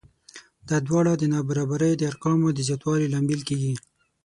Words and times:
دا 0.69 0.77
دواړه 0.87 1.11
د 1.17 1.23
نابرابرۍ 1.33 1.93
د 1.97 2.01
ارقامو 2.11 2.47
د 2.53 2.59
زیاتوالي 2.67 3.07
لامل 3.13 3.41
کېږي 3.49 3.73